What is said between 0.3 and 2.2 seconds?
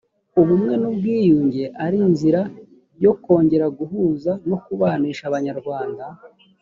ubumwe n ubwiyunge ari